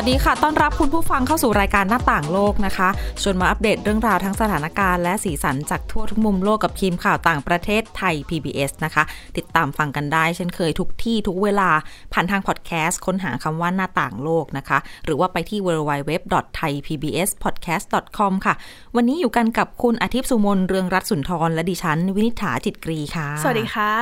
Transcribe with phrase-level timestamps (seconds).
[0.00, 2.88] วัสดีค่ะ ต้อนรับคุณผู้ฟังเข้าสู่รายการหน้าต่างโลกนะคะ
[3.22, 9.02] ชวนมาอัปเดตเรื่องราวทั้งสถานการณ์และสีสันจากทั่วทุกมุมโลกกับทีมข่าวต่างประเทศไทย PBS นะคะ
[9.36, 11.70] ติดตามฟังกันได้ เช่นเคยทุกที่ทุกเวลา
[12.12, 18.54] ผ่านทางพอดแคสต์ค้นหาคำว่าหน้าต่างโลกนะคะ หรือว่าไปที่ www.thaipbspodcast.com ค่ะ
[18.96, 23.92] วันนี้อยู่กันกับคุณอาทิตย์สุมนเรืองรัตน์สุนทรและดิฉัน วินิษฐาจิตกรีค่ะ สวัสดีค่ะ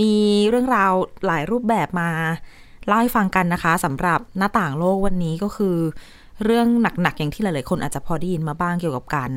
[0.00, 0.12] มี
[0.48, 0.92] เรื่องราว
[1.26, 2.10] หลายรูปแบบมา
[2.86, 5.76] เล่าให้ฟังกันนะคะสำหรับหน้าต่างโลกวันนี้ก็คือ
[6.44, 6.66] เรื่อง
[7.02, 9.32] หนักๆอย่างที่หลายๆคนอาจจะพอได้ยินมาบ้างเกี่ยวกับการ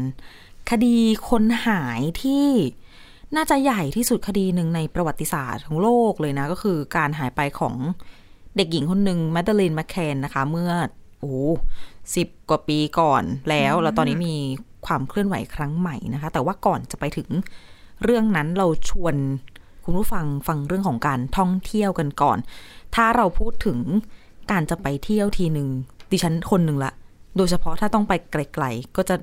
[0.70, 0.98] คดี
[1.30, 2.46] คนหายที่
[3.36, 7.76] น่าจะใหญ่ที่สุดคดีหนึ่งในประวัติศาสตร์ของโลกเลยนะ ก็คือการหายไปของ
[8.56, 10.72] เด็กหญิงคนหนึ่งแมดเดลีนแมคเคนนะคะ เมื่อ
[11.20, 11.34] โอ้
[12.16, 14.36] สิบกว่าปีก่อนแล้ว แล้วตอนนี้มี
[14.86, 17.28] ความเคลื่อนไหวครั้งใหม่นะคะ แต่ว่าก่อนจะไปถึง
[18.04, 19.16] เรื่องนั้นเราชวน
[19.84, 22.38] คุณผู้ฟังฟังเรื่องของการท่องเที่ยวกันก่อน
[22.96, 23.78] ถ้าเราพูดถึง
[24.52, 25.68] การจะไปเที่ยวทีหนึ่ง
[26.12, 26.94] ดิฉันคนหนึ่งละ
[27.38, 29.16] โดยเฉพาะถ้าต้องไปไกลๆก็จะ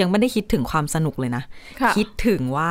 [0.00, 1.42] ยังไม่ได้คิดถึงความสนุกเลยนะ
[1.80, 2.70] ค่ะคิดถึงว่า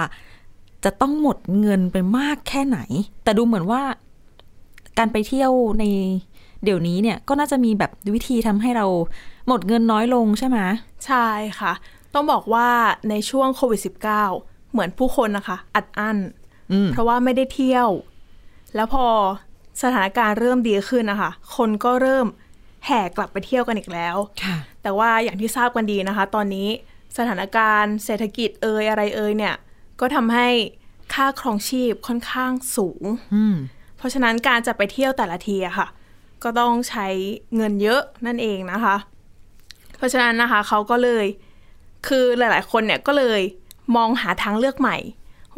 [0.83, 2.79] จะต้องหมดเงินไปมากแค่ไหน
[3.23, 3.81] แต่ดูเหมือนว่า
[4.97, 5.83] การไปเที่ยวใน
[6.63, 8.85] เดี๋ยวนี้เนี่ยก็น่าจะมีแบบวิธีทำให้เรา
[9.47, 10.57] หมดเงินน้อยลงใช่ไหม
[11.05, 11.27] ใช่
[11.59, 11.73] ค่ะ
[12.13, 12.67] ต้องบอกว่า
[13.09, 16.17] ในช่วงโควิด -19 เหมือนผู้คนนะคะ อัดอั้น
[16.71, 17.89] อืมเพราะว่าไม่ได้เที่ยว
[18.75, 19.05] แล้วพอ
[19.81, 22.27] สถานการณ์เริ่มดีขึ้นนะคะ คนก็เริ่ม
[22.85, 26.69] แห่กลับไปเที่ยวกันอีกแล้วค่ะแต่ว่าอย่างที่ทราบกันดีนะคะ ตอนนี้
[27.17, 29.55] สถานการณ์เศรษฐกิจเอ่ยอะไรเอ่ยเนี่ย
[29.99, 30.47] ก็ทำให้
[31.13, 33.03] ค่าครองชีพค่อนข้างสูง
[33.35, 33.55] อืม
[33.97, 35.87] เพราะฉะนั้นการจะไปเที่ยวแต่ละทีอะค่ะ
[36.43, 37.07] ก็ต้องใช้
[37.55, 38.95] เงินเยอะนั่นเองนะคะ
[39.97, 41.25] เพราะฉะนั้นนะคะเขาก็เลย
[42.07, 43.41] คือหลาย ๆ คนเนี่ยก็เลย
[43.95, 44.97] มองหาทางเลือกใหม่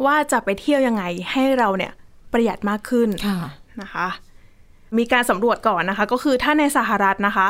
[0.04, 1.92] ว่าจะไปเที่ยวยังไงให้เราเนี่ย
[2.32, 3.38] ประหยัดมากขึ้นค่ะ
[3.82, 4.06] นะคะ
[4.98, 7.48] มีการสำรวจก่อนนะคะ ก็คือถ้าในสหรัฐนะคะ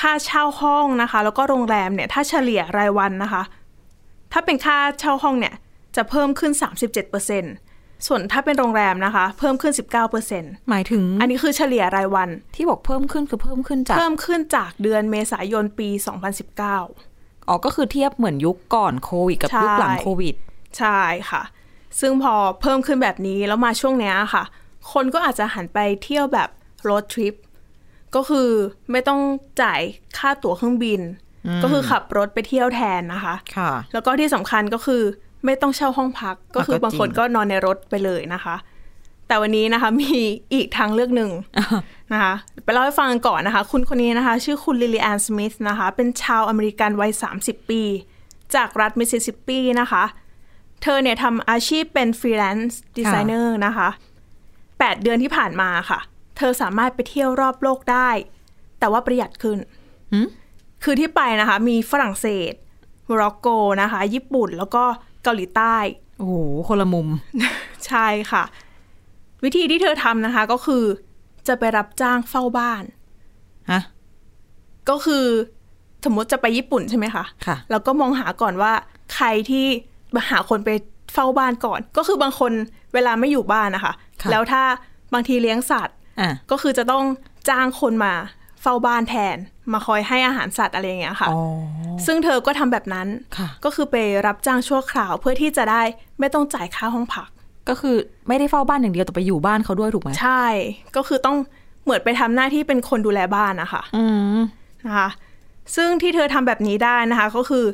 [0.00, 3.42] ค่าเช่าห้องนะคะ แล้วก็โรงแรมเนี่ย ถ้าเฉลี่ยรายวันนะคะ
[4.32, 5.54] ถ้าเป็นค่าเช่าห้องเนี่ย
[5.96, 6.52] จะเพิ่มขึ้น
[7.28, 9.72] 37%ส่วนถ้าเป็นโรงแรมนะคะ เพิ่มขึ้น
[10.20, 15.88] 19%หมายถึง อันนี้คือเฉลี่ยรายวัน ที่บอกเพิ่มขึ้นคือเพิ่มขึ้นจาก เพิ่มขึ้นจากเดือนเมษายนปี
[16.68, 20.34] 2019 อ๋อ ก็คือเทียบเหมือนยุคก่อนโควิดกับใช่ยุคหลังโควิด
[20.78, 21.42] ใช่ค่ะ
[22.00, 24.44] ซึ่งพอเพิ่มขึ้นแบบนี้แล้วมาช่วงเนี้ยค่ะ
[24.92, 26.48] คนก็อาจจะหันไปเที่ยวแบบ
[26.90, 27.34] รถทริป
[28.14, 28.48] ก็คือ
[28.90, 29.20] ไม่ต้อง
[29.62, 29.80] จ่าย
[30.18, 31.00] ค่าตั๋วเครื่องบิน
[31.62, 35.02] ก็คือขับรถไปเที่ยวแทนนะคะค่ะ แล้วก็ที่สำคัญก็คือ
[35.44, 38.56] ไม่ต้องเช่าห้องพัก ก็คือก็จริงบางคนก็นอนในรถไปเลยนะคะ
[39.26, 40.12] แต่วันนี้นะคะมี
[40.54, 41.30] อีกทางเลือกหนึ่ง
[42.12, 42.34] นะคะ
[42.64, 47.10] ไปเล่าให้ฟังกันก่อนนะคะ คุณคนนี้นะคะ ชื่อคุณลิลีแอนสมิธนะคะ เป็นชาวอเมริกันวัย
[47.40, 47.82] 30 ปี
[48.54, 50.04] จากรัฐมิสซิสซิปปีนะคะ
[50.82, 53.88] เธอเนี่ยทำอาชีพเป็น freelance designer นะคะ
[54.78, 55.98] 8 เดือนที่ผ่านมาค่ะ
[56.36, 58.10] เธอสามารถไปเที่ยวรอบโลกได้
[58.78, 59.58] แต่ว่าประหยัดขึ้น
[60.12, 60.26] หืม
[60.84, 62.52] คือที่ไปนะคะ มีฝรั่งเศส
[63.04, 63.48] โมร็อกโก
[63.82, 64.84] นะคะ ญี่ปุ่นแล้วก็
[65.22, 65.76] เกาหลีใต้
[66.18, 66.34] โอ้โห
[66.68, 67.08] คนละมุม
[67.86, 68.44] ใช่ค่ะ
[69.44, 70.84] วิธีที่เธอทำนะคะก็คือ
[71.48, 72.82] จะไปรับจ้างเฝ้าบ้าน
[73.70, 73.82] ฮะ
[74.90, 75.24] ก็คือ
[76.04, 78.72] สมมติจะไปญี่ปุ่นใช่ไหมคะค่ะ แล้วก็มองหาก่อนว่า
[79.14, 79.66] ใครที่
[80.30, 80.70] หาคนไป
[81.14, 82.52] เฝ้าบ้านก่อน ก็คือบางคน
[82.94, 83.94] เวลาไม่อยู่บ้านนะคะค่ะ
[84.30, 84.62] แล้วถ้า
[85.14, 87.04] บางทีเลี้ยงสัตว์อะก็คือจะต้อง
[87.48, 88.14] จ้างคนมา
[88.62, 89.36] เฝ้าบ้านแทน
[89.72, 91.40] มาคอยให้อาหารสัตว์อะไรอย่างเงี้ยค่ะอ๋อ
[92.06, 93.96] ซึ่งเธอก็ทำแบบนั้นค่ะก็คือไป
[94.26, 95.82] รับจ้างชั่วคราวเพื่อที่จะได้
[96.20, 97.28] ไม่ต้องจ่ายค่าห้องพัก
[97.68, 97.96] ก็คือ
[98.28, 100.44] ไม่ได้เฝ้าบ้านอย่างเดียวแต่ไปอยู่บ้านเขาด้วยถูกไหมใช่
[100.96, 101.36] ก็คือต้อง
[101.84, 104.04] เหมือนไปทำหน้าที่เป็นคนดูแลบ้านนะคะอื
[104.36, 104.38] ม
[104.86, 105.08] นะคะ
[105.76, 107.64] ซึ่งที่เธอทำแบบนี้ได้นะคะ ก็คือ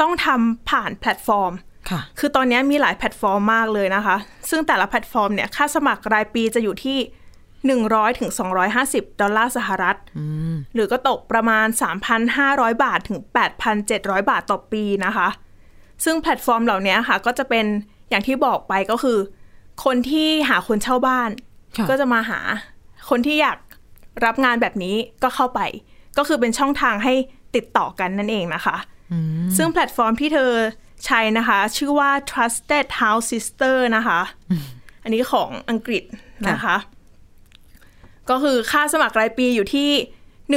[0.00, 1.52] ต้องทำผ่านแพลตฟอร์ม
[1.90, 4.16] ค่ะคือตอนนี้มีหลายแพลตฟอร์มมากเลยนะคะ
[4.50, 6.98] ซึ่งแต่ละแพลตฟอร์มเนี่ยค่าสมัครรายปีจะอยู่ที่
[7.88, 8.30] 100ถึง
[8.76, 9.96] 250ดอลลาร์สหรัฐ
[10.74, 11.66] หรือก็ตกประมาณ
[12.24, 13.18] 3,500บาทถึง
[13.74, 15.28] 8,700บาทต่อปีนะคะ
[16.04, 17.66] ซึ่งแพลตฟอร์มเหล่านี้ค่ะ ก็จะเป็น
[18.10, 19.18] อย่างที่บอกไปก็คือ
[19.84, 21.30] คนที่หาคนเช่าบ้าน
[21.76, 22.40] ค่ะก็จะมาหา
[23.10, 23.58] คนที่อยาก
[24.24, 25.60] รับงานแบบนี้ก็เข้าไป
[26.18, 27.14] ก็คือเป็นช่องทางให้
[27.54, 28.76] ติดต่อกันนั่นเองนะคะ
[29.56, 30.50] ซึ่งแพลตฟอร์มที่เธอ
[31.06, 34.20] ใช้นะคะ ชื่อว่า Trusted House Sister นะคะ
[35.02, 36.02] อันนี้ของอังกฤษ
[36.50, 36.76] นะคะ
[38.30, 39.90] ก็คือค่าสมัครรายปีอยู่ที่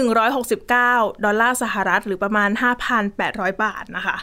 [0.05, 2.49] 169 ดอลลาร์สหรัฐ หรือประมาณ
[3.05, 4.17] 5,800 บาทนะคะ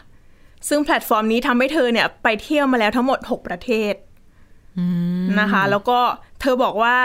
[0.69, 3.95] ซึ่งแพลตฟอร์มนี้ทำให้เธอเนี่ย ไปเที่ยวมาแล้วทั้งหมด 6 ประเทศ
[5.41, 5.99] นะคะ แล้วก็
[6.41, 6.97] เธอบอกว่า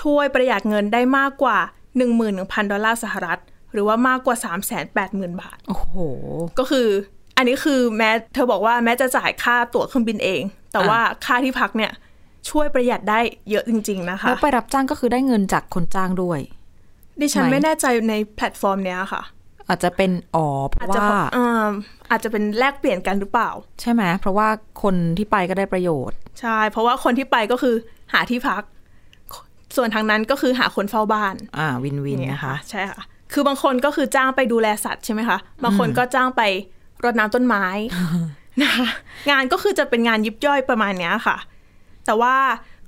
[0.00, 1.58] ช่วยประหยัดเงินได้มากกว่า
[2.14, 3.38] 11,000 ดอลลาร์สหรัฐ
[3.72, 5.94] หรือว่ามากกว่า 3 8 0 0 0 0 บาท โอ้โห
[6.58, 6.88] ก็คือ
[7.36, 10.42] อันนี้คือแม้เธอบอกว่าแม้จะจ่ายค่าตั๋วเครื่องบินเอง
[10.72, 11.92] แต่อะว่าค่าที่พักเนี่ย
[12.50, 13.20] ช่วยประหยัดได้
[13.50, 16.40] เยอะจริง ๆ นะคะ แล้วไปรับจ้างก็คือได้เงินจากคนจ้างด้วย
[17.20, 19.22] ดิฉันไหมไม่แน่ใจในแพลตฟอร์มเนี้ยค่ะ
[19.68, 21.66] อาจจะเป็นอ๋อเพอาจราะจะว่าเอ่อ
[22.10, 23.50] อาจจะเป็นแลกเปลี่ยนกันหรือเปล่า
[23.80, 24.48] ใช่ไหมเพราะว่า
[24.82, 27.74] คนที่ไปก็ได้ประโยชน์ ใช่ เพราะว่าคนที่ไปก็คือ
[28.12, 28.62] หาที่พัก
[29.76, 33.02] ส่วนทางนั้นก็คือหาคนเฝ้าบ้าน อ่าวินวินอย่างเงี้ยนะคะ ใช่ค่ะ
[33.32, 36.42] คือบางคนก็คือจ้างไปดูแลสัตว์ใช่ไหมคะ บางคนก็จ้างไป
[37.04, 37.64] รดน้ำต้นไม้
[38.62, 38.86] นะคะ
[39.30, 41.36] งานก็คือจะเป็นงานยิบย่อยประมาณเนี้ยค่ะ
[42.06, 42.34] แต่ว่า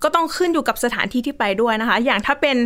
[0.02, 2.56] ก็ต้องขึ้นอยู่กับสถานที่ที่ไปด้วยนะคะ อย่างถ้าเป็น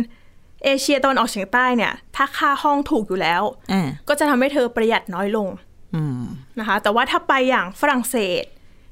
[0.63, 5.47] เอเชียตะวันออกเฉียงใต้เนี่ย ถ้าค่าห้องถูกอยู่แล้วอ่าก็จะทำให้เธอประหยัดน้อยลง
[5.95, 6.23] อืม
[6.59, 8.43] นะคะ แต่ว่าถ้าไปอย่างฝรั่งเศส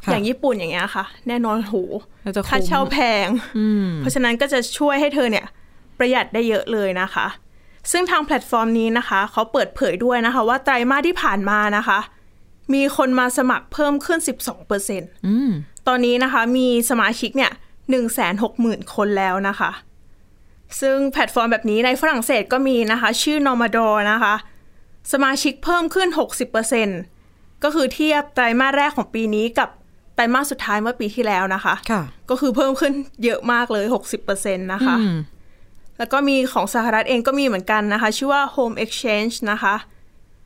[0.04, 1.74] ค่ะอย่างญี่ปุ่นอย่างเงี้ยค่ะ แน่นอนโห
[2.24, 3.28] เราจะคุ้มค่าเช่าแพง
[3.58, 5.46] อืมเพราะฉะนั้นก็จะช่วยให้เธอเนี่ย
[5.98, 7.28] ประหยัดได้เยอะเลยนะคะ
[7.92, 12.00] ซึ่งทางแพลตฟอร์มนี้นะคะ เขาเปิดเผยด้วยนะคะ ว่าไตรมาสที่ผ่านมานะคะ
[12.74, 15.52] มีคนมาสมัครเพิ่มขึ้น 12เปอร์เซ็นอืม
[15.88, 19.72] ตอนนี้นะคะมีสมาชิกเนี่ย1 6 0 0 0 0คนแล้วนะคะ
[20.82, 24.36] ซึ่งแพลตฟอร์มแบบนี้ในฝรั่งเศสก็มีนะคะ ชื่อ Nomador นะคะ
[25.14, 26.10] สมาชิกเพิ่มขึ้น
[26.86, 29.70] 60%ก็คือเทียบไตรมาสแรกของปีนี้กับ
[30.16, 32.94] ไตรมาสสุดท้ายเมื่อปีที่แล้วนะคะค่ะก็คือเพิ่มขึ้น
[33.24, 33.86] เยอะมากเลย
[34.24, 35.18] 60%นะคะอืม
[35.98, 39.76] แล้วก็มีของสหรัฐเองก็มีเหมือนกันนะคะ ชื่อว่า Home Exchange นะคะ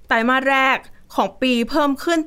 [0.07, 0.77] ไตรมาสแรก
[1.15, 2.19] ของปีเพิ่มขึ้น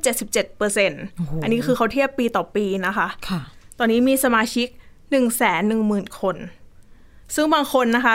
[0.68, 3.40] 77%อันนี้คือเขาเทียบปีต่อปีนะคะค่ะ
[3.78, 4.68] ตอนนี้มีสมาชิก
[5.10, 6.36] 1 1 0 0 0 0 คน
[7.34, 8.14] ซึ่งบางคนนะคะ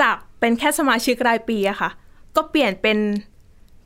[0.00, 1.90] จากเป็นแค่สมาชิกรายปีอะค่ะ
[2.36, 2.98] ก็เปลี่ยนเป็น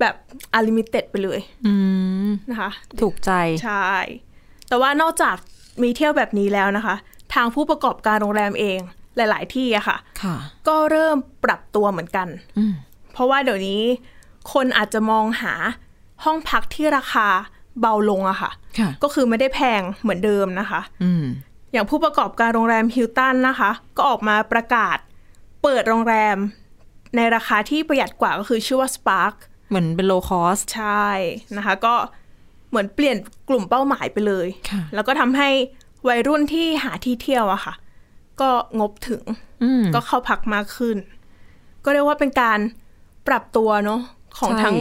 [0.01, 0.15] แบบ
[0.57, 1.73] unlimited ไปเลยอื
[2.27, 2.71] มนะคะ
[3.01, 3.31] ถูกใจ
[3.65, 3.89] ใช่
[4.69, 5.37] แต่ว่านอกจาก
[5.83, 6.97] มีเที่ยวแบบนี้แล้วนะคะ
[7.35, 8.79] ทางผู้ประกอบการโรงแรมเอง
[9.17, 10.37] หลาย ๆ ที่อะค่ะค่ะ
[10.69, 12.29] ก็เริ่มปรับตัวเหมือนกัน
[12.59, 12.73] อืม
[13.13, 13.83] เพราะว่าเดี๋ยวนี้
[14.53, 15.55] คนอาจจะมองหา
[16.25, 17.27] ห้องพักที่ราคา
[17.81, 21.25] เบาลงอะค่ะค่ะ ก็คือไม่ได้แพงเหมือนเดิมนะคะอืม
[21.73, 24.99] อย่างผู้ประกอบการโรงแรมฮิลตันนะคะ ก็ออกมาประกาศ
[25.63, 26.37] เปิดโรงแรม
[27.17, 29.35] ในราคาที่ประหยัดกว่าก็คือชื่อว่า Spark
[29.69, 31.07] เหมือนเป็น low cost ใช่
[31.57, 31.95] นะคะ ก็
[32.71, 33.17] เหมือนเปลี่ยน
[33.49, 35.49] กลุ่มเป้าหมายไปเลยค่ะแล้วก็ทำให้
[36.09, 37.75] วัยรุ่นที่หาที่เที่ยวอะค่ะ
[38.41, 38.51] ก็
[38.81, 39.23] งบถึง
[39.63, 40.97] อืมก็เข้าพักมากขึ้น
[41.85, 42.59] ก็เรียกว่าเป็นการ
[43.29, 44.01] ปรับตัวเนาะ
[44.39, 44.77] ของใช่ทั้ง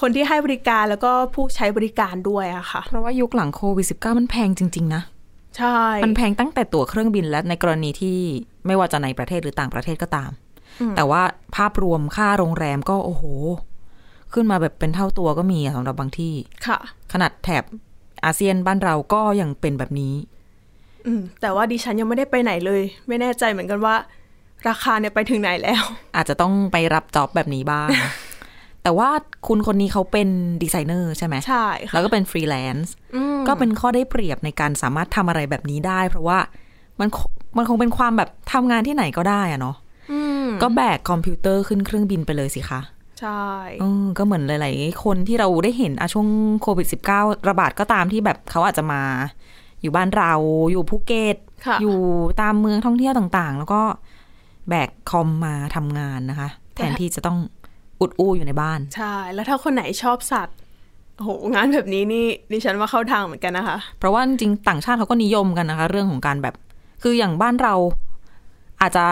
[0.00, 5.02] คนที่ให้บริการแล้วก็ผู้ใช้บริการด้วยอะค่ะ เพราะว่ายุคหลังโควิด -19 มันแพงจริง ๆ นะ
[5.56, 8.18] ใช่ มันแพงตั้งแต่ตั๋วเครื่องบินและในกรณีที่
[8.66, 10.30] ไม่ว่าจะในประเทศหรือต่างประเทศก็ตาม
[10.96, 11.22] แต่ว่า
[11.56, 13.24] ภาพรวมค่าโรงแรมก็โอ้โห
[14.32, 16.34] ขึ้นมาแบบเป็นเท่าตัวก็มีอะสำหรับบางที่
[16.66, 16.78] ค่ะ
[17.12, 17.64] ขนาดแถบ
[18.24, 20.14] อาเซียนบ้านเราก็ยังเป็นแบบนี้
[21.06, 23.94] อืมแต่ว่าดิฉันยังไม่ได้ไปไหนเลย ไม่แน่ใจเหมือนกันว่า
[24.68, 25.82] ราคาเนี่ยไปถึงไหนแล้ว
[26.16, 27.88] อาจจะต้องไปรับ job แบบนี้บ้าง
[28.86, 29.10] แต่ว่า
[29.48, 30.28] คุณคนนี้เขาเป็น
[30.62, 32.92] ดีไซเนอร์ใช่ไหมใช่ค่ะแล้วก็เป็นฟรีแลนซ์
[33.48, 36.38] ก็เป็นข้อได้เปรียบในการสามารถทำอะไรแบบนี้ได้ เพราะว่า
[37.00, 37.18] มันค
[37.56, 39.76] มันคงเป็นความแบบทำงานที่ไหนก็ได้อะเนาะ
[40.12, 42.80] อืมก็แบกคอมพิวเตอร์ขึ้นเครื่องบินไปเลยสิคะ
[43.20, 43.44] ใช่
[43.80, 46.28] เออก็เหมือนหลาย ๆ คนที่เราได้เห็นอะช่วง
[46.62, 46.86] โควิด
[47.16, 49.02] -19 ระบาดก็ตามที่แบบเขาอาจจะมา
[49.82, 50.32] อยู่บ้านเรา
[50.70, 51.36] อยู่ภูเก็ต
[51.66, 51.96] ค่ะอยู่
[52.40, 53.82] ตามเมืองท่องเที่ยวต่าง ๆ แล้วก็
[54.68, 57.38] แบกคอมมาทำงานนะคะ แทนที่จะต้อง
[58.00, 60.56] อุดอู้อยู่ในบ้าน ใช่ แล้วถ้าคนไหนชอบสัตว์
[61.16, 66.54] โอ้โหงานแบบนี้นี่ดิฉันว่าเข้าทางเหมือนกันนะคะ เพราะว่าจริงๆต่างชาติเขาก็นิยมกันนะคะ เรื่องของการแบบ
[67.02, 67.74] คืออย่างบ้านเรา
[68.80, 69.06] อาจจะ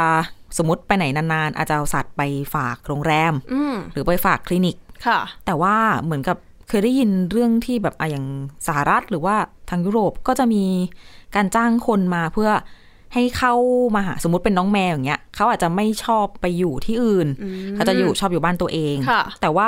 [0.59, 2.23] สมมติไปไหนนานๆ อาจจะเอาสัตว์ไป
[2.55, 4.77] ฝากโรงแรมอืมหรือไปฝากคลินิก
[5.07, 6.37] ค่ะ แต่ว่าเหมือนกับ
[6.69, 8.27] เคยได้ยินเรื่องที่แบบอะอย่าง
[8.67, 9.37] สหรัฐหรือว่า
[9.71, 10.65] ทางยุโรปก็จะมี
[11.35, 12.51] การจ้างคนมาเพื่อ
[13.15, 13.55] ให้เข้า
[13.95, 17.29] มาหาสมมติเป็นน้องแมวอย่างเงี้ยเขาอาจจะไม่ชอบไปอยู่ที่อื่น
[17.75, 19.67] เขาจะอยู่ชอบอยู่บ้านตัวเองค่ะแต่ว่า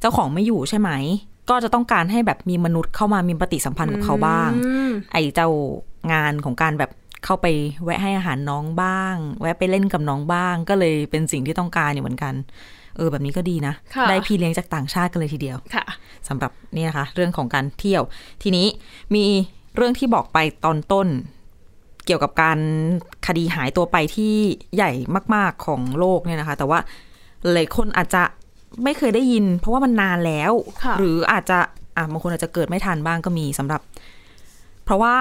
[0.00, 0.90] เจ้าของไม่อยู่ใช่ไหม
[1.50, 5.48] ก็จะต้องการให้แบบมีมนุษย์เข้ามามีปฏิสัมพันธ์กับเขาบ้างอืมไอ้เจ้า
[6.12, 6.90] งานของการแบบ
[7.24, 7.46] เข้าไป
[7.84, 12.34] แวะให้อาหารน้องบ้าง แวะไปเล่นกับน้องบ้าง ก็เลยเป็นสิ่งที่ต้องการอยู่เหมือนกัน
[12.96, 15.84] เออแบบนี้ก็ดีนะค่ะได้พี่เลี้ยงจากต่างชาติกันเลยทีเดียวค่ะ
[16.28, 18.02] สำหรับนี่นะคะ เรื่องของการเที่ยว
[18.42, 18.66] ทีนี้
[19.14, 19.24] มี
[19.76, 21.08] เรื่องที่บอกไปตอนต้น
[22.06, 22.58] เกี่ยวกับการ
[23.26, 24.34] คดีหายตัวไปที่
[24.74, 24.92] ใหญ่
[25.34, 26.78] มาก ๆของโลกเนี่ยนะคะ แต่ว่า
[27.54, 28.22] หลายคนอาจจะ
[28.84, 30.52] ไม่เคยได้ยิน เพราะว่ามันนานแล้ว
[30.84, 31.58] ค่ะหรืออาจจะ
[31.96, 33.80] อะบางคนอาจจะเกิดไม่ทันบ้างก็มีสำหรับ
[34.84, 35.16] เพราะว่า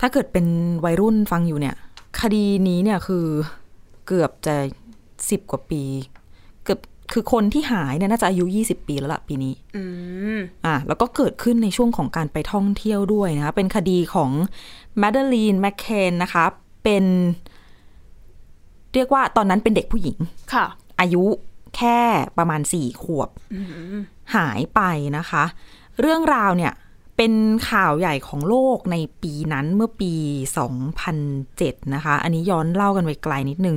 [0.00, 0.46] ถ้าเกิดเป็น
[0.84, 1.74] วัยรุ่นฟังอยู่เนี่ย
[2.20, 3.26] คดีนี้เนี่ยคือ
[4.06, 4.54] เกือบจะ
[5.30, 5.82] สิบกว่าปี
[6.64, 6.80] เกือบ
[7.12, 9.82] คือคนที่หายเนี่ยน่าจะอายุยี่สิบปีแล้วล่ะปีนี้อื
[10.36, 14.30] มอะแล้วก็เกิดขึ้นในช่วงของการไปท่องเที่ยวด้วยนะคะเป็นคดีของ
[14.98, 16.44] แมดเดลีนแมคเคนนะคะ
[16.84, 17.04] เป็น
[18.94, 20.18] เรียกว่าตอนนั้นเป็นเด็กผู้หญิง
[20.54, 20.66] ค่ะ
[21.00, 21.24] อายุ
[21.76, 21.98] แค่
[22.38, 23.28] ประมาณสี่ขวบ
[24.36, 24.80] หายไป
[25.18, 25.44] นะคะ
[26.00, 26.72] เรื่องราวเนี่ย
[27.16, 27.32] เป็น
[27.70, 30.12] ข่าวใหญ่ของโลกในปีนั้นเมื่อปี
[31.24, 33.76] 2007 นะคะ อันนี้ย้อนเล่ากันไปไกลนิดนึง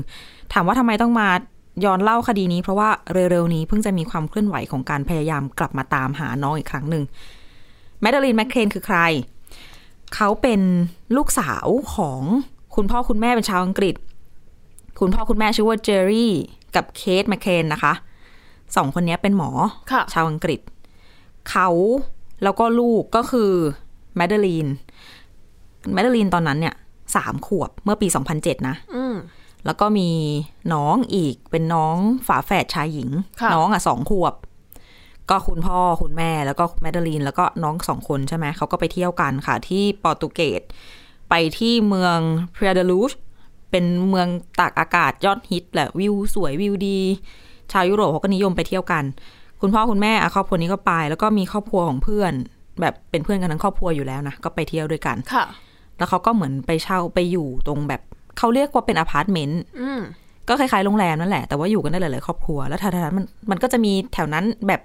[0.54, 1.30] ถามว่าทำไมต้องมา
[1.86, 7.04] ย้อนเล่าคดีนี้เพราะว่าเร็วๆนี้เพิ่งจะมีความเคลื่อนไหวของการพยายามกลับมาตามหาน้องอีกครั้งหนึ่ง
[8.02, 9.00] แมดเดลีนแมคเคนคือใคร
[10.16, 10.62] เขาเป็น
[11.18, 12.22] ลูกสาวของ
[12.76, 13.96] คุณพ่อคุณแม่เป็นชาวอังกฤษ
[15.00, 16.34] คุณพ่อคุณแม่ชื่อว่าเจอรี่
[16.76, 17.94] กับเคทแมคเคนนะคะ
[18.76, 19.50] สองคนนี้เป็นหมอ
[19.92, 20.60] ค่ะชาวอังกฤษ
[21.50, 21.70] เขา
[22.44, 23.52] แล้วก็ลูกก็คือ
[24.16, 24.68] แมดเดลีน
[25.94, 26.76] แมดเดลีนตอนนั้นเนี่ย
[27.16, 28.08] สามขวบเมื่อปี
[28.38, 29.07] 2007นะ อืม
[29.68, 30.10] แล้วก็มี
[30.74, 31.96] น้องอีกเป็นน้อง
[32.28, 33.10] ฝาแฝดชายหญิง
[33.42, 34.34] ค่ะน้องอะสองขวบ
[35.30, 40.62] ก็คุณพ่อคุณแม่แล้วก็แมดเดลีนแล้วก็น้องสองคนใช่ไหมเขาก็ไปเที่ยวกันค่ะ ที่โปรตุเกส
[41.30, 42.18] ไปที่เมือง
[42.56, 43.12] Praia da Luz
[43.72, 44.28] เป็นเมือง
[44.60, 47.00] ตากอากาศยอดฮิตแหละวิวสวยวิวดี
[47.72, 49.04] ชาวยุโรปเขาก็นิยมไปเที่ยวกัน
[49.62, 52.34] คุณพ่อคุณแม่อะครอบครัวนี้ก็ไป แล้วก็มีครอบครัวของเพื่อน
[52.82, 55.46] แบบเป็นเพื่อนกันทั้งครอบครัวอยู่แล้วนะก็ไปเที่ยวด้วยกันค่ะ
[55.98, 58.02] แล้วเขาก็เหมือนไปเช่าไปอยู่ตรงแบบ
[58.38, 60.02] เขาเรียกว่าเป็นอพาร์ตเมนต์อืม
[60.48, 64.82] ก็คล้ายๆโรงแรมนั่นแหละ แต่ว่าอยู่กันได้หลายๆครอบครัว แล้วแถวๆนั้นมันมันก็จะมีแถวนั้นแบบ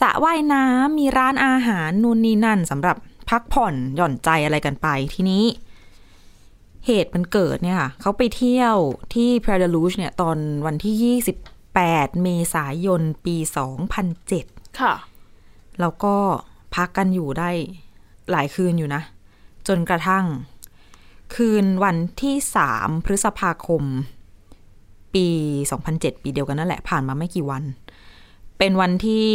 [0.00, 2.96] สระว่ายน้ำมีร้านอาหารนู่นนี่นั่นสำหรับ
[3.30, 5.44] พักผ่อนหย่อนใจอะไรกันไปทีนี้
[6.86, 8.76] เหตุมันเกิดเนี่ยค่ะเขาไปเที่ยว
[9.14, 11.18] ที่พราดาลูชเนี่ย ตอนวันที่
[11.74, 13.36] 28 เมษายนปี
[14.08, 14.94] 2007 ค่ะ
[15.80, 16.14] แล้วก็
[16.74, 17.50] พักกันอยู่ได้
[18.30, 19.02] หลายคืนอยู่นะ
[19.68, 20.24] จนกระทั่ง
[21.34, 23.82] คืนวันที่สามพฤษภาคม
[25.14, 25.28] ปี
[25.76, 27.62] 2007 ปีเดียวกันนั่นแหละ ผ่านมาไม่กี่วัน
[28.58, 29.26] เป็นวันที่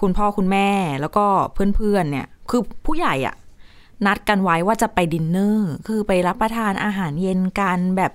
[0.00, 0.68] คุณพ่อคุณแม่
[1.00, 3.36] แล้วก็เพื่อนๆเนี่ย คือผู้ใหญ่อะ
[4.06, 8.12] นัดกันไว้ว่าจะไปดินเนอร์ คือไปรับประทานอาหารเย็นกันแบบ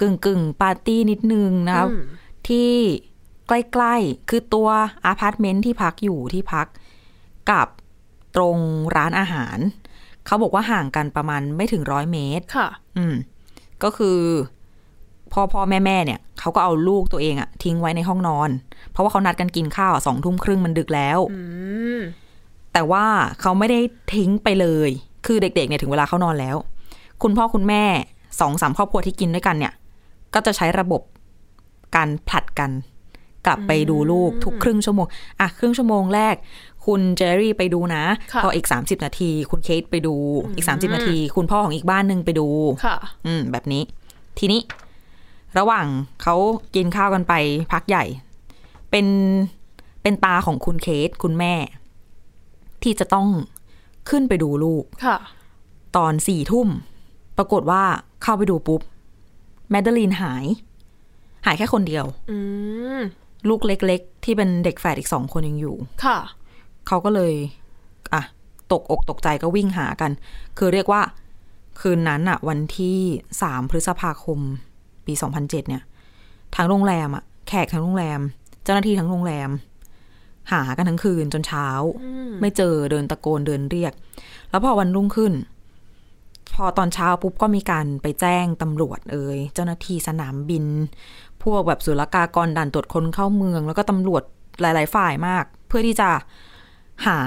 [0.00, 2.02] กึ่งกึ่งๆปาร์ตี้นิดนึงนะครับอืม
[2.48, 2.72] ที่
[3.48, 4.68] ใกล้ๆ คือตัว
[5.04, 6.66] อพาร์ตเมนต์ที่พักอยู่ที่พัก
[7.50, 7.68] กับ
[8.36, 8.58] ตรง
[8.96, 9.58] ร้านอาหาร
[10.26, 13.14] เขาบอกว่าห่างกันประมาณไม่ถึงร้อยเมตร ค่ะ อืม
[13.82, 14.18] ก็คือ
[15.32, 18.50] พ่อพ่อแม่แม่เนี่ยเขาก็เอาลูกตัวเองอะทิ้งไว้ในห้องนอน
[18.90, 21.40] เพราะว่าเขานัดกันกินข้าวอะสองทุ่มครึ่งมันดึกแล้วอื
[21.98, 22.00] ม
[22.72, 23.06] แต่ว่า
[23.40, 23.80] เขาไม่ได้
[24.14, 24.90] ทิ้งไปเลย
[25.26, 26.56] คือเด็กๆเนี่ยถึงเวลาเขานอนแล้ว
[27.22, 27.84] คุณพ่อคุณแม่
[28.40, 29.72] สองสามครอบครัวที่กินด้วยกันเนี่ย
[30.34, 31.02] ก็จะใช้ระบบ
[31.96, 32.70] การผลัดกัน
[33.46, 35.06] กลับไปดูลูกทุกครึ่งชั่วโมง
[35.40, 36.34] อะ ครึ่งชั่วโมงแรก
[36.86, 40.14] คุณเจอรี่ไปดูนะค่ะพออีกสามสิบนาที คุณเคทไปดู
[40.56, 42.48] อีกสามสิบนาที คุณพ่อของอีกบ้านหนึ่งไปดู
[42.84, 42.96] ค่ะ
[43.26, 43.82] อืม แบบนี้
[44.38, 44.60] ทีนี้
[45.58, 45.86] ระหว่าง
[46.22, 46.36] เขา
[46.74, 47.34] กินข้าวกันไป
[47.72, 48.04] พักใหญ่
[48.90, 49.06] เป็น
[50.02, 51.54] เป็นตาของคุณเคทคุณแม่
[52.82, 53.28] ที่จะต้อง
[54.10, 55.16] ขึ้นไปดูลูกค่ะ
[55.96, 56.68] ตอนสี่ทุ่ม
[57.38, 57.82] ปรากฏว่า
[58.22, 58.80] เข้าไปดูปุ๊บ
[59.70, 60.44] แมดเดลีนหาย
[61.46, 62.38] หายแค่คนเดียวอื
[62.98, 63.00] ม
[63.48, 66.18] ลูกเล็ก ๆ ที่เป็นเด็กแฝดอีกสองคนยังอยู่ ค่ะ
[66.86, 67.34] เขาก็เลย
[68.14, 68.22] อะ
[68.72, 70.10] ตกอกตกใจก็วิ่งหากัน
[70.58, 71.02] คือเรียกว่า
[71.80, 72.98] คืนนั้นอะวันที่
[73.42, 74.38] สามพฤษภาคม
[75.06, 75.82] ปีสองพันเจ็ดเนี่ย
[76.54, 78.20] ทางโรงแรมอะแขกทั้งโรงแรม
[78.64, 79.50] เจ้าหน้าที่ทั้งโรงแรม
[80.52, 81.68] หากันทั้งคืนจนเช้า
[82.40, 83.92] ไม่เจอเดินตะโกนเดินเรียก
[84.50, 85.32] แล้วพอวันรุ่งขึ้น
[86.54, 90.64] พอตอนเช้าปุ๊บก็มีการไปแจ้งตำรวจเอ่ยเจ้าหน้าที่สนามบิน
[91.42, 94.22] พวกแบบศุลกากรด่านตรวจคนเข้าเมือง แล้วก็ตำรวจ
[94.60, 96.10] หลาย ๆ ฝ่ายมาก เพื่อที่จะ
[97.06, 97.18] หา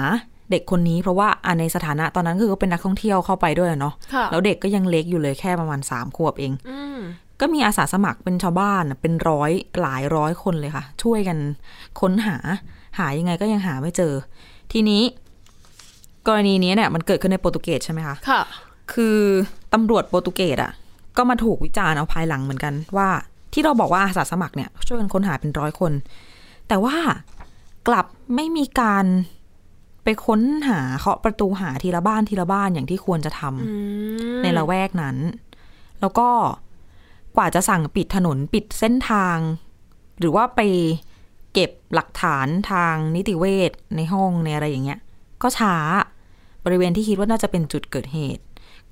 [0.50, 6.98] เด็กคนนี้เพราะว่าอะในสถานะตอนนั้นคือก็เป็นนักท่องเที่ยวเข้าไปด้วยอะเนาะค่ะแล้วเด็กก็ยังเล็กอยู่เลยแค่ประมาณสามขวบเองอืม
[7.40, 11.38] ก็มีอาสาสมัครเป็นชาวบ้านน่ะเป็นร้อยหลายร้อยคนเลยค่ะ ช่วยกัน
[12.00, 12.36] ค้นหา
[12.98, 14.12] หายังไงก็ยังหาไม่เจอ
[14.72, 15.02] ทีนี้
[16.26, 18.40] กรณีนี้เนี่ย มันเกิดขึ้นในโปรตุเกสใช่ไหมคะค่ะ
[18.92, 19.18] คือ
[19.72, 20.72] ตำรวจโปรตุเกสอะ
[21.16, 23.08] ก็มาถูกวิจารณ์เอาภายหลังเหมือนกันว่า
[23.52, 25.92] ที่เราบอกว่าอาสาสมัครเนี่ย ช่วยกันค้นหาเป็นร้อยคน
[26.68, 26.96] แต่ว่า
[27.88, 29.04] กลับไม่มีการ
[30.06, 33.74] ไปค้นหาเคาะประตูหาทีละบ้านทีละบ้านอย่างที่ควรจะทำอื
[34.38, 35.16] มในละแวกนั้น
[36.00, 36.28] แล้วก็
[37.36, 39.36] กว่าจะสั่งปิดถนนปิดเส้นทาง
[40.20, 40.60] หรือว่าไป
[41.52, 44.98] เก็บหลักฐานทางนิติเวชในห้องในอะไรอย่างเงี้ย
[45.42, 45.74] ก็ช้า
[46.64, 48.42] บริเวณที่คิดว่าน่าจะเป็นจุดเกิดเหตุ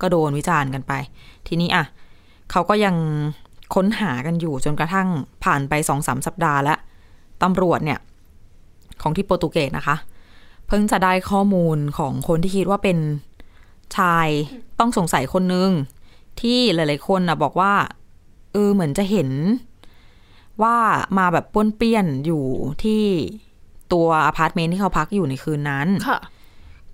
[0.01, 0.93] ก็โดนวิจารณ์กันไป
[1.47, 1.85] ทีนี้อะ
[2.51, 2.97] เขาก็ยัง
[3.75, 5.09] ค้นหากันอยู่จนกระทั่ง
[5.45, 6.79] ผ่านไปสองสามสัปดาห์แล้ว
[7.43, 7.99] ตำรวจเนี่ย
[9.03, 9.97] ของที่โปรตุเกสนะคะ
[10.67, 12.99] เพิ่งจะได้ข้อมูลของคนที่คิดว่าเป็น
[13.97, 14.29] ชาย
[14.79, 15.71] ต้องสงสัยคนนึง
[16.41, 17.73] ที่หลาย ๆ คนนะบอกว่า
[18.53, 19.31] เออเหมือนจะเห็น
[20.63, 20.77] ว่า
[21.19, 22.45] มาแบบป้วนเปี้ยนอยู่
[22.83, 23.03] ที่
[23.93, 26.19] ตัวอพาร์ตเมนต์ที่เขาพักอยู่ในคืนนั้นค่ะ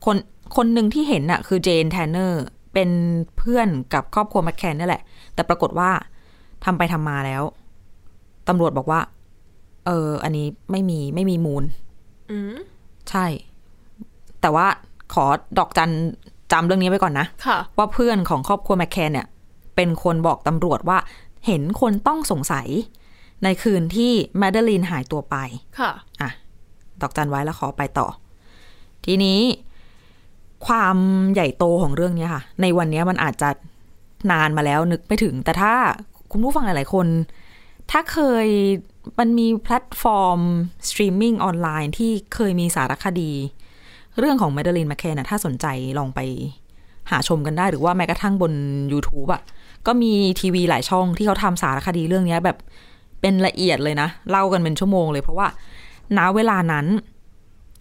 [0.05, 0.17] คน
[0.57, 2.43] คนหนึ่งที่เห็นน่ะ คือเจนแทนเนอร์
[2.75, 2.91] เป็น
[3.39, 5.03] เพื่อนกับครอบครัวแมคแคนนี่แหละ
[5.35, 5.91] แต่ปรากฏว่า
[6.65, 7.43] ทำไปทำมาแล้ว
[8.49, 9.01] ตำรวจบอกว่า
[9.87, 11.65] เออ อันนี้ไม่มีไม่มีมูล
[12.31, 12.55] อืม
[13.11, 13.27] ใช่
[14.41, 14.67] แต่ว่า
[15.15, 15.25] ขอ
[15.59, 15.93] ดอกจัน
[16.53, 19.27] จำเรื่องนี้ไว้ก่อนนะค่ะว่าเพื่อนของครอบครัวแมคแคนเนี่ย
[19.77, 20.99] เป็นคนบอกตำรวจว่า
[21.47, 22.69] เห็นคนต้องสงสัย
[23.45, 25.37] ในคืนที่แมดเดลีนหายตัวไป
[25.79, 26.31] ค่ะอะ
[27.01, 28.07] ดอกจันไว้แล้วขอไปต่อ
[29.05, 29.41] ทีนี้
[30.67, 30.97] ความ
[31.33, 33.51] ใหญ่โตของเรื่องนี้ค่ะ ในวันนี้มันอาจจะ
[34.33, 35.73] นานมาแล้วนึกไม่ถึง แต่ถ้า
[36.31, 37.07] คุณผู้ฟังหลาย ๆ คน
[37.91, 38.47] ถ้าเคย
[39.19, 40.41] มันมีแพลตฟอร์ม
[40.89, 43.33] สตรีมมิ่งออนไลน์ที่เคยมีสารคดี
[44.19, 45.67] เรื่องของแมดเดลินแมคเคนนะถ้าสนใจ
[45.99, 46.21] ลองไป
[47.11, 48.53] หาชมกันได้หรือว่าแม้กระทั่งบน
[48.93, 49.43] YouTube อะ่ะ
[49.87, 52.59] ก็มีทีวีหลายช่องที่เขาทำสารคดีเรื่องนี้แบบ
[53.21, 55.49] เป็นละเอียดเลยนะ เล่ากันเป็นชั่วโมงเลยเพราะว่า
[56.19, 56.87] ณเวลานั้น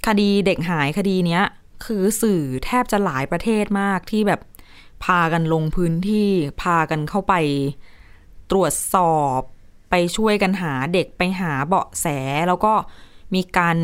[0.08, 1.44] คดีเด็กหายคดีเนี้ย
[1.86, 4.42] คือสื่อแทบจะหลายประเทศมากที่แบบ
[5.04, 6.30] พากันลงพื้นที่
[6.62, 7.34] พากันเข้าไป
[8.52, 9.40] ตรวจสอบ
[9.90, 12.08] ไปช่วยกันหาเด็กไปหาเบาะแส
[12.48, 12.74] แล้วก็
[13.36, 13.78] มีการ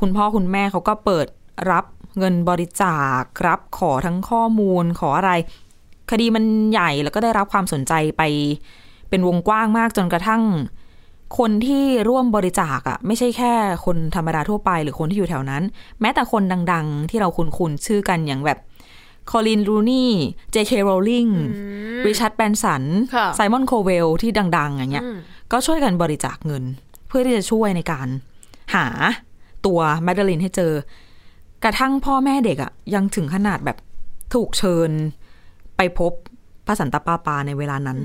[0.00, 1.26] คุณพ่อคุณแม่เขาก็เปิด
[1.70, 1.84] รับ
[2.18, 5.32] เงินบริจาครับขอทั้งข้อมูลขออะไร
[6.10, 8.22] คดีมันใหญ่แล้วก็ได้รับความสนใจไป
[9.08, 10.42] เป็นวงกว้างมากจนกระทั่ง
[11.38, 13.52] คนที่ร่วมบริจาคอะไม่ใช่แค่
[13.84, 15.62] คนธรรมดาทั่วไปหรือคนที่อยู่แถวนั้น
[16.00, 18.58] แม้แต่คนดัง ๆ ที่เราคุ้นๆชื่อกันอย่างแบบ
[19.30, 20.12] คอลินรูนี่
[20.52, 21.26] เจเคโรลลิง
[22.06, 22.84] ริชาร์ดแบรนสัน
[23.14, 25.06] ค่ะไซมอนโคเวลที่ดัง ๆ อย่างเงี้ย
[25.52, 26.64] ก็ช่วยกันบริจาคเงิน
[27.08, 28.08] เพื่อที่จะช่วยในการ
[28.74, 28.86] หา
[29.66, 30.72] ตัวแมดเดลินให้เจอ
[31.64, 33.76] กระทั่งพ่อแม่เด็กอะยังถึงขนาดแบบ
[34.34, 34.90] ถูกเชิญ
[35.76, 36.12] ไปพบ
[36.66, 37.98] พระสันตะปาปาในเวลานั้น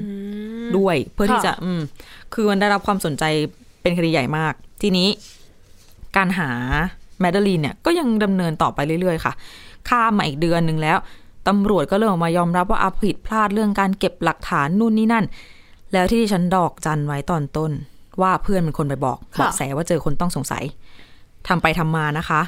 [0.77, 1.81] ด้วยเพื่อที่จะ อืม
[2.33, 3.23] คือมันได้รับความสนใจ
[3.81, 5.07] เป็นคดีใหญ่มาก ทีนี้
[6.15, 6.49] การหา
[7.19, 9.33] แมดเดลีนเนี่ยก็ยังดำเนินต่อไปเรื่อยๆ ค่ะ
[9.89, 10.97] ข้ามมาอีกเดือนหนึ่งแล้ว
[11.47, 15.25] ตำรวจก็เริ่มออกมายอมรับว่าอาผิดพลาดเรื่องการเก็บหลักฐานนู่นนี่นั่น
[15.93, 17.71] แล้วที่ดิฉันดอกจันไว้ตอนต้น
[18.21, 20.63] ว่าเพื่อนเป็นคนไปบอกค่ะเบาะแสว่าเจอคนต้องสงสัย
[21.47, 22.41] ทำไปทำมานะคะ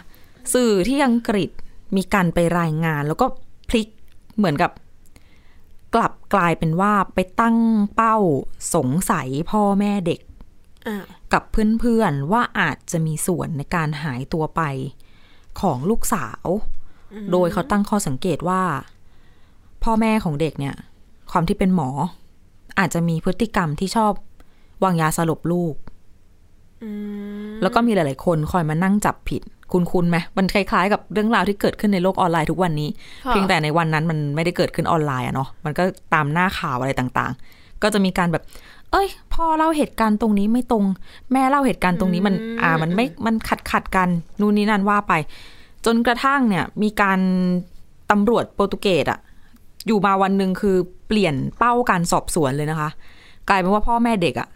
[0.53, 1.49] สื่อที่อังกฤษ
[1.95, 3.25] มีการไปรายงาน แล้วก็
[3.69, 3.87] พลิก
[4.37, 4.71] เหมือนกับ
[5.95, 7.57] กลับกลายเป็นว่าไปตั้ง
[7.95, 8.17] เป้า
[8.75, 10.21] สงสัยพ่อแม่เด็ก
[10.87, 10.97] อ่า
[11.33, 14.61] กับเพื่อนๆว่าอาจจะมีส่วนในการหายตัวไป
[15.61, 16.47] ของลูกสาว
[17.31, 18.63] โดยเขาตั้งข้อสังเกตว่า
[19.83, 20.75] พ่อแม่ของเด็กเนี่ย
[21.31, 21.89] ความที่เป็นหมอ
[22.79, 24.13] อาจจะมีพฤติกรรมที่ชอบ
[24.83, 25.75] วางยาสลบลูก
[27.61, 29.41] แล้วก็มีหลาย ๆ คนคอยมานั่งจับผิด
[29.75, 32.89] คุณคุณไหมมันคล้ายๆกับเรื่องราวที่เกิดขึ้นในโลกออนไลน์ทุกวันนี้
[33.25, 35.83] ค่ะเพียงแต่ในวันนั้นมันไม่ได้เกิดขึ้นออนไลน์อะเนาะมันก็
[36.13, 38.43] ตามหน้าข่าวอะไรต่างๆ ก็จะมีการแบบ
[38.91, 40.83] เอ้ยพ่อเล่าเหตุการณ์ตรงนี้ไม่ตรง
[41.33, 44.09] แม่เล่าเหตุการณ์ตรงนี้มันอ่ามันไม่มันขัดขัดกัน
[44.39, 45.13] นู่นนี่นั่นว่าไป
[45.85, 47.19] จนกระทั่งเนี่ย มีการ
[48.11, 49.19] ตำรวจโปรตุเกสอะ
[49.87, 50.75] อยู่มาวันหนึ่งคือ
[51.07, 52.89] เปลี่ยนเป้าการสอบสวนเลยนะคะ
[53.49, 54.47] กลายเป็นว่าพ่อแม่เด็กอะ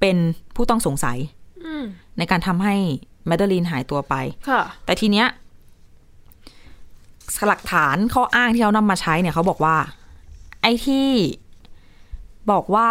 [0.00, 0.16] เป็น
[0.56, 1.39] ผู้ต้องสงสัยอืม
[2.18, 2.74] ในการทำให้
[3.26, 4.14] แมดเดลีนหายตัวไป
[4.48, 5.26] ค่ะแต่ทีเนี้ย
[7.48, 9.76] หลักฐานข้ออ้างที่เขานำมาใช้เนี่ยเขาบอกว่า
[10.62, 11.08] ไอ้ที่
[12.50, 12.90] บอกว่า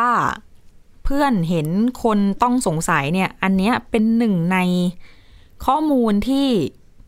[1.03, 1.67] เพื่อนเห็น
[2.03, 4.58] คนต้องสงสัยเนี่ย อันเนี้ยเป็นหนึ่งใน
[5.65, 6.47] ข้อมูลที่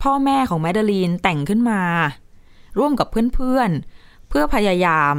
[0.02, 1.82] พ่อแม่ของแมดเดลีนแต่งขึ้นมา
[2.78, 5.14] ร่วมกับเพื่อนๆ เพื่อพยายาม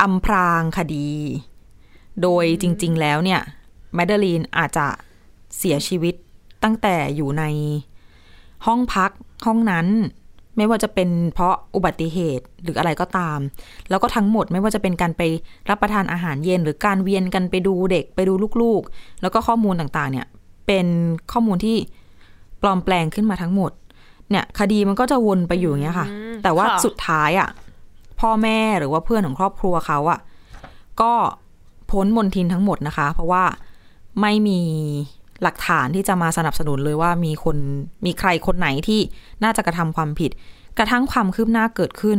[0.00, 1.08] อำพรางคดี
[2.22, 3.40] โดยจริง ๆ แล้วเนี่ย
[3.94, 4.86] แมดเดลีนอาจจะ
[5.58, 6.14] เสียชีวิต
[6.64, 7.44] ตั้งแต่อยู่ใน
[8.66, 9.10] ห้องพัก
[9.46, 9.86] ห้องนั้น
[10.56, 13.38] ไม่ว่าจะเป็นเพราะอุบัติเหตุหรืออะไรก็ตาม
[13.90, 15.22] แล้วก็ทั้งหมดไม่ว่าจะเป็นการไป
[15.70, 20.26] รับประทานอาหารเย็น หรือการเวียนกันไปดูเด็กไปดูลูกๆ แล้วก็ข้อมูลต่างๆ เนี่ย
[20.66, 20.86] เป็น
[21.32, 21.76] ข้อมูลที่
[22.62, 23.72] ปลอมแปลงขึ้นมาทั้งหมด
[24.30, 26.06] เนี่ยคดีมันก็จะวนไปอยู่อย่างเงี้ยค่ะ
[26.42, 27.48] แต่ว่าค่ะสุดท้ายอะ
[28.20, 30.20] พ่อแม่หรือว่าเพื่อนของครอบครัวเขาอะ
[31.00, 31.12] ก็
[31.90, 33.44] พ้นมนทินทั้งหมดนะคะ เพราะว่า
[34.20, 34.60] ไม่มี
[35.42, 37.56] หลักฐานที่จะมาสนับสนุนเลยว่ามีคน
[38.04, 39.00] มีใครคนไหนที่
[39.44, 40.30] น่าจะกระทำความผิด
[40.78, 42.18] กระทั่งความคืบหน้าเกิดขึ้น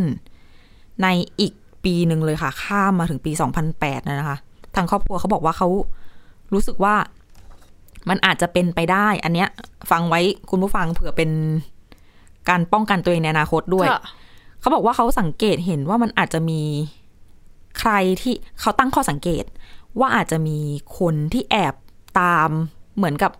[1.03, 1.07] ใน
[1.39, 3.31] อีกปีหนึ่งเลยค่ะ ข้ามมาถึงปี
[3.71, 4.37] 2008นะนะคะ
[4.75, 5.67] ทางครอบครัวเขาบอกว่าเขา
[6.53, 6.95] รู้สึกว่า
[8.09, 9.49] มันอาจจะเป็นไปได้ อันเนี้ย
[9.91, 11.31] ฟังไว้คุณผู้ฟังเผื่อเป็น
[12.49, 14.01] การป้องกันตัวเองในอนาคตด้วยค่ะ
[14.59, 16.61] เขาบอกว่าเขาสังเกตเห็นว่ามันอาจจะมี
[17.79, 19.43] ใครที่เขาตั้งข้อสังเกต
[19.99, 20.57] ว่าอาจจะมี
[20.99, 21.75] คนที่แอบ
[22.19, 22.49] ตาม
[22.97, 23.31] เหมือนกับ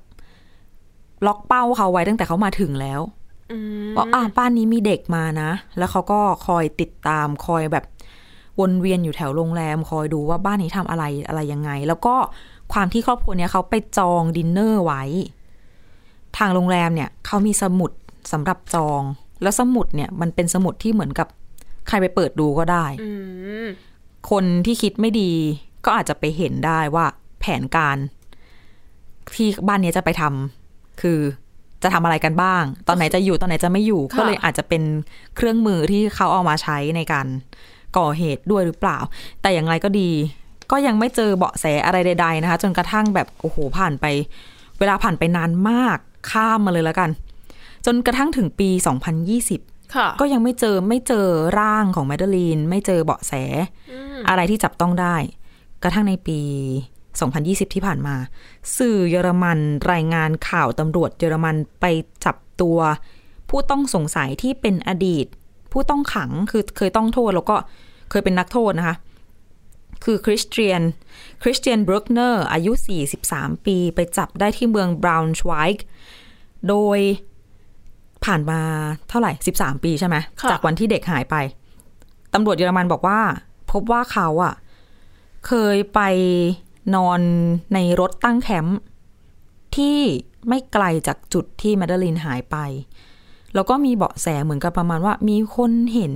[1.26, 3.02] ล็อกเป้าเขาไว้ตั้งแต่เขามาถึงแล้ว
[3.52, 3.58] อื
[3.90, 7.86] มว่าอะบ้านนี้มีเด็กมานะ แล้วเขาก็คอยติดตามคอยแบบ
[8.60, 12.16] วนเวียนอยู่แถวโรงแรม คอยดูว่าบ้านนี้ทำอะไรอะไรยังไง แล้วก็
[12.74, 15.04] ความที่ครอบครัวเนี้ยเขาไปจองดินเนอร์ไว้
[16.38, 17.92] ทางโรงแรมเนี่ยเขามีสมุด
[18.32, 19.02] สำหรับจอง
[19.42, 21.28] แล้วสมุดเนี่ย มันเป็นสมุดที่เหมือนกับ
[21.88, 23.12] ใครไปเปิดดูก็ได้อื
[23.66, 23.68] ม
[24.32, 25.32] คนที่คิดไม่ดี
[25.86, 27.06] ก็อาจจะไปเห็นได้ว่า
[27.40, 27.98] แผนการ
[29.36, 30.24] ที่บ้านเนี้ยจะไปท
[31.02, 31.20] คือ
[31.84, 34.84] จะทำอะไรกันบ้าง ตอนไหนจะอยู่ตอนไหนจะไม่อยู่ค่ะก็เลยอาจจะเป็น
[35.36, 37.28] เครื่องมือที่เขาเอามาใช้ในการ
[37.98, 38.98] ก่อเหตุด้วยหรือเปล่า
[39.42, 40.10] แต่อย่างไรก็ดี
[40.72, 44.06] ก็ยังไม่เจอเบาะแสอะไรใด ๆ นะคะ จนกระทั่งแบบโอ้โหผ่านไป
[44.80, 45.98] เวลาผ่านไปนานมาก
[46.32, 47.10] ข้ามมาเลยแล้วกัน
[47.86, 48.70] จนกระทั่งถึงปี
[49.32, 51.28] 2020ค่ะก็ยังไม่เจอไม่เจอ
[51.60, 53.34] ร่างของแมดเดลีนไม่เจอเบาะแส
[54.30, 55.16] อะไรที่จับต้องได้
[55.84, 56.40] กระทั่งในปี
[57.22, 58.16] 2020 ที่ผ่านมา
[58.78, 59.60] สื่อเยอรมัน
[59.92, 61.86] รายงานข่าวตำรวจเยอรมันไป
[62.26, 62.78] จับตัว
[63.50, 65.26] ผู้ต้องสงสัยที่เป็นอดีต
[65.72, 67.56] ผู้ต้องขังคือเคยต้องโทษแล้วก็
[68.10, 68.96] เคยเป็นนักโทษนะคะ
[70.04, 70.82] คือคริสเตียน
[71.44, 72.72] คริสเตียนบรูคเนอร์อายุ
[73.20, 75.86] 43 ปี ไปจับได้ที่เมืองบราวน์ชไวค์
[76.70, 77.00] โดย
[78.26, 78.62] ผ่านมา
[79.10, 81.36] เท่าไหร่ 13 ปีใช่ไหมค่ะจากวันที่เด็กหายไป
[82.34, 83.20] ตำรวจเยอรมันบอกว่า
[83.72, 84.54] พบว่าเขาอะ
[85.48, 86.00] เคยไป
[86.96, 87.20] นอน
[87.74, 88.80] ในรถตั้งแคมป์
[89.76, 90.00] ที่
[90.48, 92.58] ไม่ไกลจากจุดที่แมดเดลินหายไป
[93.56, 96.14] แล้วก็มีเบาะแสเหมือนกับประมาณว่า มีคนเห็น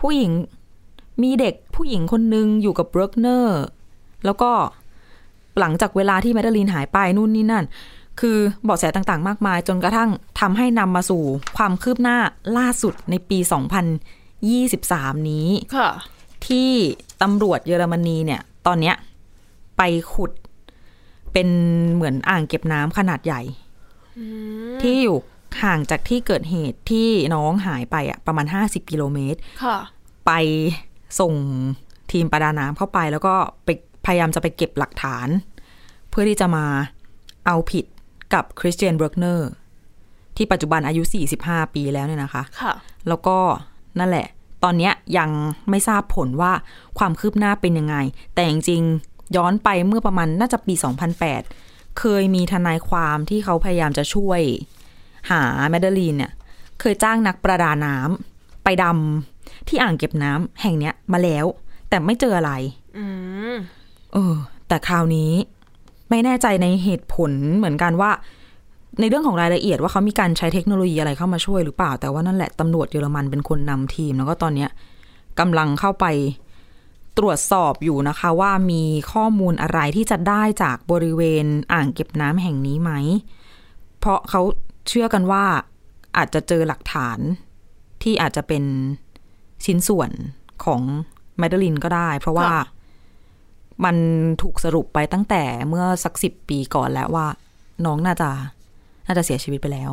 [0.00, 0.32] ผู้หญิง
[1.22, 3.60] มีเด็กผู้หญิงคนนึงอยู่กับบรูคเนอร์
[4.24, 4.50] แล้วก็
[5.58, 7.64] หลังจากเวลาที่แมดเดลินหายไปนู่นนี่นั่น
[8.20, 11.22] คือเบาะแสต่างๆ มากมาย จนกระทั่งทำให้นำมาสู่
[11.56, 12.18] ความคืบหน้า
[12.56, 13.38] ล่าสุดในปี
[14.52, 15.90] 2023 นี้ ค่ะ
[16.46, 16.70] ที่
[17.22, 18.96] ตำรวจเยอรมนีเนี่ย ตอนเนี้ย
[19.80, 20.32] ไปขุด
[21.32, 21.48] เป็น
[21.94, 23.42] เหมือนอ่างเก็บน้ำขนาดใหญ่
[24.82, 25.18] ที่อยู่
[25.62, 29.78] ห่างจากที่เกิดเหตุที่น้องหายไปอะประมาณ50กิโลเมตรค่ะ
[30.26, 30.32] ไป
[31.20, 31.34] ส่ง
[32.12, 33.68] ทีมประดาน้ำเข้าไปแล้วก็ไป
[34.06, 35.28] พยายามจะไปเก็บหลักฐาน
[36.10, 36.64] เพื่อที่จะมา
[37.46, 37.84] เอาผิด
[38.34, 39.50] กับคริสเตียนเบรกเนอร์
[40.36, 41.02] ที่ปัจจุบันอายุ
[41.38, 42.72] 45 ปีแล้วเนี่ยนะคะค่ะ
[43.08, 43.36] แล้วก็
[43.98, 44.26] นั่นแหละ
[44.64, 45.30] ตอนเนี้ยยัง
[45.70, 46.52] ไม่ทราบผลว่า
[46.98, 47.96] ความคืบหน้าเป็นยังไง
[48.34, 50.74] แต่จริงๆ ย้อนไปเมื่อประมาณน่าจะปี
[51.36, 54.40] 2008 เคยมีทนายความที่เขาพยายามจะช่วย
[55.30, 56.32] หาแมดเดลีนเนี่ย
[56.80, 61.46] เคยจ้างนักประดาน้ำไปดำที่อ่างเก็บน้ำแห่งเนี้ยมาแล้ว
[61.88, 62.52] แต่ไม่เจออะไร
[62.98, 63.04] อื
[63.52, 63.54] ม
[64.12, 64.34] เออ
[64.68, 65.32] แต่คราวนี้
[66.10, 68.10] ไม่แน่ใจในเหตุผลเหมือนกันว่า
[69.00, 74.70] ในเรื่องของรายละเอียดว่าเขามีการใช้เทคโนโลยีอะไรเข้ามาช่วยหรือเปล่า แต่ว่านั่นแหละตำรวจเยอรมันเป็นคนนำทีม แล้วก็ตอนเนี้ย
[75.40, 76.06] กำลังเข้าไป
[77.20, 82.92] ตรวจสอบอยู่นะคะว่ามีข้อมูลอะไรที่จะได้จากบริเวณอ่างเก็บน้ำแห่งนี้ไหม
[83.98, 84.40] เพราะเขา
[84.88, 85.44] เชื่อกันว่า
[86.16, 87.18] อาจจะเจอหลักฐาน
[88.02, 88.64] ที่อาจจะเป็น
[89.64, 90.10] ชิ้นส่วน
[90.64, 90.80] ของ
[91.38, 92.64] แมดเดลินก็ได้ เพราะว่าค่ะ
[93.84, 93.96] มัน
[94.42, 97.26] ถูกสรุปไปตั้งแต่เมื่อสักสิบปีก่อนแล้วว่า
[97.84, 98.30] น้องน่าจะ
[99.06, 99.90] น่าจะเสียชีวิตไปแล้ว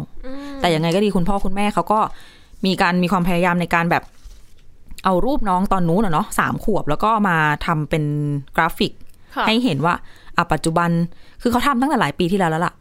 [0.60, 2.00] แต่ยังไงก็ดีคุณพ่อคุณแม่เขาก็
[2.66, 4.04] มีการมีความพยายามในการแบบ
[5.06, 8.04] เอารูปน้องตอนนู้นอะเนาะสามขวบแล้วก็มาทำเป็น
[8.56, 8.92] กราฟิก
[9.36, 9.94] ค่ะให้เห็นว่า
[10.38, 10.90] อะปัจจุบัน
[11.42, 12.74] คือเขาทำตั้งแต่หลายปีที่แล้วแล้วล่ะ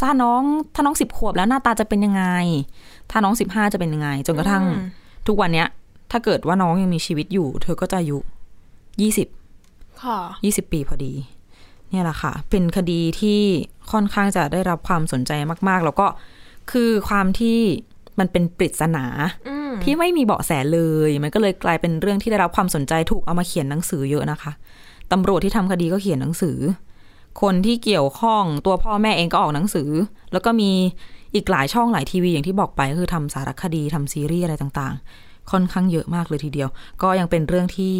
[0.00, 0.42] ถ้าน้อง
[0.74, 2.24] ถ้าน้องสิบขวบแล้วหน้าตาจะเป็นยังไง
[3.10, 4.86] ถ้าน้องสิบห้าจะเป็นยังไง จนกระทั่งอืม
[5.26, 5.68] ทุกวันเนี้ย
[6.10, 8.18] ถ้าเกิดว่าน้องยังมีชีวิตอยู่ เธอก็จะอายุ
[9.00, 9.28] ยี่สิบ
[10.02, 11.12] ค่ะยี่สิบปีพอดี
[11.90, 13.40] เนี่ยแหละค่ะ เป็นคดีที่
[13.92, 15.32] ค่อนข้างจะได้รับความสนใจ
[15.68, 16.06] มาก ๆ แล้วก็
[16.70, 17.58] คือความที่
[18.18, 19.04] มันเป็นปริศนา
[19.48, 24.52] อืม ที่ไม่มีเบาะแสเลย มันก็เลยกลายเป็นเรื่องที่ได้รับความสนใจถูกเอามาเขียนหนังสือเยอะนะคะ
[25.12, 26.58] ตำรวจที่ทำคดีก็เขียนหนังสือ
[27.42, 29.90] คนที่เกี่ยวข้องตัวพ่อแม่เองก็ออกหนังสือ
[30.32, 30.70] แล้วก็มี
[31.34, 36.68] อีกหลายช่องหลายทีวีอย่างที่บอกไปก็คือทำสารคดีทำซีรีส์อะไรต่างๆ ค่อนข้างเยอะมากเลยทีเดียว
[37.02, 37.94] ก็ยังเป็นเรื่องที่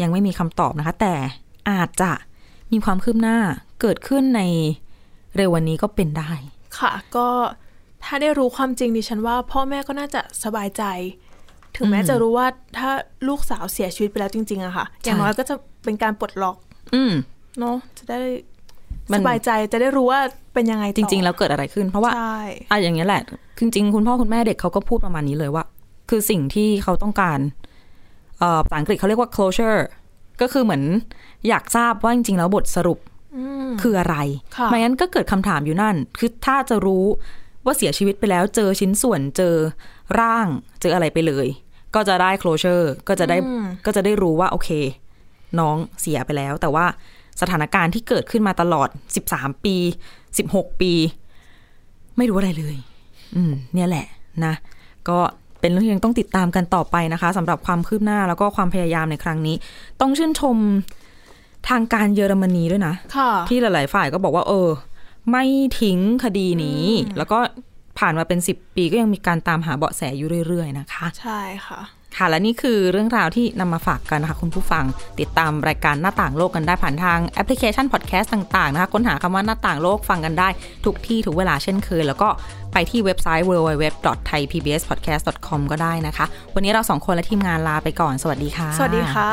[0.00, 1.14] ยังไม่มีคำตอบนะคะ แต่
[1.70, 2.12] อาจจะ
[2.72, 3.38] มีความคืบหน้า
[3.80, 4.42] เกิดขึ้นใน
[5.36, 6.30] เร็ววันนี้ก็เป็นได้
[6.78, 7.28] ค่ะ ก็
[8.04, 10.82] ถ้าได้รู้ความจริงดิฉันว่า พ่อแม่ก็น่าจะสบายใจ
[11.76, 12.46] ถึงแม้อืมจะรู้ว่า
[12.78, 12.90] ถ้า
[13.28, 15.54] ลูกสาวเสียชีวิตไปแล้วจริง ๆอะค่ะ อย่างใช่น้อยก็จะ
[15.84, 16.56] เป็นการปลดล็อก
[16.94, 17.12] อืม
[17.60, 18.20] เนาะจะได้
[19.12, 20.20] มันสบายใจจะได้รู้ว่า
[20.54, 23.22] เป็นยังไงจต่อริง ๆ แล้วเกิดอะไรขึ้น เพราะว่าใช่อะอย่างนี้ยแหละ
[23.56, 25.64] คือจริงๆคุณพ่อคุณแม่เด็กเขาก็พูดประมาณนี้เลยว่า
[26.10, 27.38] คือสิ่งที่เขาต้องการ
[28.38, 29.80] เอ่อภาษาอังกฤษเขาเรียกว่า closure
[30.40, 30.82] ก็คือเหมือน
[31.48, 32.98] อยากทราบว่าจริง ๆ แล้วบทสรุป
[33.36, 34.16] อืมคืออะไร
[34.56, 37.04] ค่ะไม่งั้นก็เกิดคำถามอยู่นั่น คือถ้าจะรู้
[37.66, 39.54] ว่าเสียชีวิตไปแล้วเจอชิ้นส่วนเจอ
[40.20, 40.46] ร่าง
[40.80, 41.46] เจออะไรไปเลย
[41.94, 44.70] ก็จะได้ closure ก็จะได้อืมก็จะได้รู้ว่าโอเค
[45.58, 46.86] น้องเสียไปแล้ว แต่ว่า
[47.40, 48.88] สถานการณ์ที่เกิดขึ้นมาตลอด
[49.26, 49.76] 13ปี
[50.28, 50.92] 16ปี
[52.16, 52.76] ไม่รู้อะไรเลย
[53.36, 54.06] อืม เนี่ยแหละ
[54.44, 54.54] นะ
[55.08, 55.18] ก็
[55.60, 59.56] เป็นเรื่องที่ยังต้องติดตามกันต่อไปนะคะสำหรับความคืบหน้าแล้วก็ความพยายามในครั้งนี้
[60.00, 60.56] ต้องชื่นชม
[61.68, 64.68] ทางการเยอรมนีด้วยนะค่ะที่หลาย ๆ ฝ่ายก็บอกว่า เออ
[65.30, 65.44] ไม่
[65.80, 66.84] ทิ้งคดีนี้
[67.16, 67.38] แล้วก็
[67.98, 71.80] ผ่านมาเป็นสิบปีก็ยังมีการตามหาเบาะแสอยู่เรื่อย ๆ นะคะ ใช่ค่ะ
[72.16, 74.84] ค่ะและนี่คือเรื่องราวที่นำมาฝากกันนะคะคุณผู้ฟัง
[75.20, 80.48] ติดตามรายการหน้าต่างโลกกันได้ผ่านทางแอปพลิเคชันพอดแคสต์ต่างๆนะคะค้นหาคำว่าหน้าต่างโลกฟังกันได้
[80.84, 82.28] ทุกที่ทุกเวลาเช่นเคย แล้วก็
[82.72, 89.30] ไปที่เว็บไซต์ www.thaipbspodcast.com ก็ได้นะคะ วันนี้เราสองคนและทีมงานลาไปก่อน สวัสดีค่ะ สวัสดีค่ะ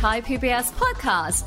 [0.00, 1.46] Thai PBS podcast.